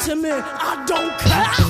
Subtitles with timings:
[0.00, 0.30] to me.
[0.30, 1.69] I don't care.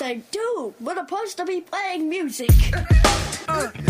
[0.00, 2.48] saying, dude, we're supposed to be playing music.
[2.48, 3.82] Let me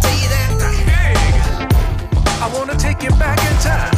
[0.00, 0.48] tell you that.
[2.40, 3.93] I wanna take you back in time.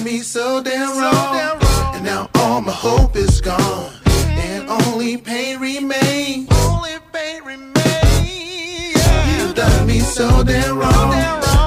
[0.00, 1.12] treating me so damn wrong.
[1.12, 1.94] So damn wrong.
[1.94, 3.92] And now all my hope is gone.
[4.06, 6.48] And only pain remains.
[6.52, 8.94] Only pain remains.
[9.30, 11.14] You done me so damn wrong.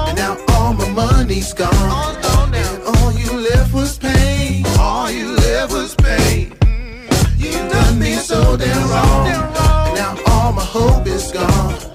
[0.08, 1.70] And now all my money's gone.
[2.54, 4.64] And all you left was pain.
[4.78, 6.50] All you left was pain.
[6.60, 7.38] Mm.
[7.38, 8.14] You done me.
[8.14, 9.26] So damn wrong.
[9.28, 11.93] And now all my hope is gone.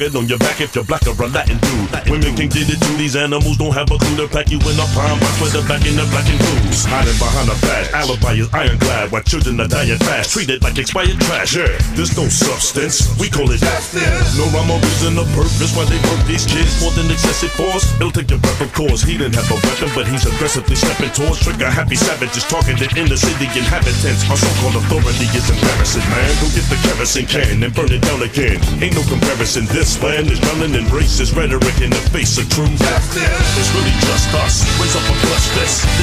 [0.00, 2.10] Target on your back if you're black or a Latin dude.
[2.10, 4.86] Women get it too, these animals don't have a clue to pack you in a
[4.96, 6.86] pine box with a back in the black and blues.
[6.88, 11.20] Hiding behind a badge, alibi is ironclad, while children are dying fast, treated like expired
[11.28, 11.58] trash.
[11.58, 14.38] Yeah, there's no substance, we call it justice.
[14.38, 17.84] No rhyme or reason or purpose why they work these kids more than excessive force.
[18.00, 19.02] It'll take your breath, of course.
[19.04, 23.10] He didn't have a weapon, but he's aggressively stepping towards trigger happy savages targeted in
[23.10, 24.24] the city inhabitants.
[24.30, 26.30] Our so-called authority is embarrassing, man.
[26.40, 28.56] Go get the kerosene can and burn it down again.
[28.80, 29.66] Ain't no comparison.
[29.68, 33.58] This land is drowning in racist rhetoric in the face of true justice.
[33.58, 34.62] It's really just us.
[34.78, 35.99] Raise up a clutch this.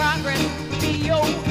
[0.00, 0.42] progress
[0.80, 1.49] be your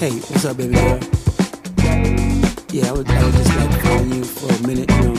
[0.00, 0.98] Hey, what's up, baby girl?
[2.72, 5.12] Yeah, I would, I would just like to call you for a minute, you know.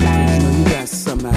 [0.00, 1.30] You know, you got some, I,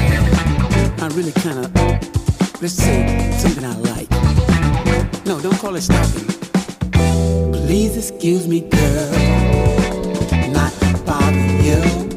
[1.01, 4.09] I really kind of, let's say, something I like.
[5.25, 6.29] No, don't call it stopping.
[7.51, 9.11] Please excuse me, girl,
[10.53, 10.71] not
[11.05, 12.10] bothering you.